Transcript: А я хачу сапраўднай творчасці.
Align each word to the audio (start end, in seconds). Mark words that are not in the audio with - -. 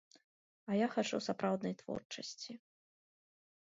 А 0.69 0.77
я 0.77 0.87
хачу 0.95 1.19
сапраўднай 1.27 1.77
творчасці. 1.81 2.51